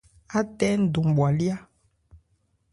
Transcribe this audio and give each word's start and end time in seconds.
Á 0.37 0.39
tɛ 0.57 0.67
ńdɔn 0.83 1.07
bhwalyá. 1.15 1.55